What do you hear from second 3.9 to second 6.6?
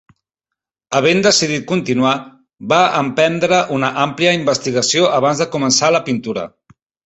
àmplia investigació abans de començar la pintura.